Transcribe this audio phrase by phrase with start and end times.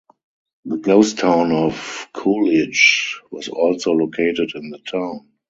[0.65, 5.27] The ghost town of Coolidge was also located in the town.